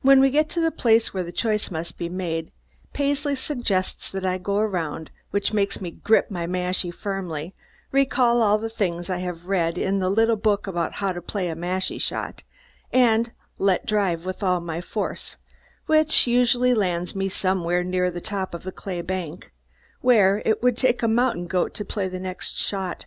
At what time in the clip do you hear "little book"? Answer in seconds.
10.08-10.68